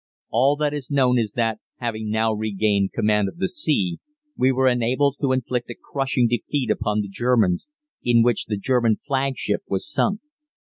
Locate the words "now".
2.09-2.33